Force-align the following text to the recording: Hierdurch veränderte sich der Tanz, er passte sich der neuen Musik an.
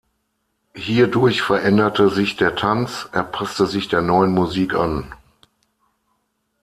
Hierdurch 0.73 1.43
veränderte 1.43 2.09
sich 2.09 2.35
der 2.35 2.55
Tanz, 2.55 3.07
er 3.13 3.21
passte 3.23 3.67
sich 3.67 3.87
der 3.87 4.01
neuen 4.01 4.31
Musik 4.31 4.73
an. 4.73 5.13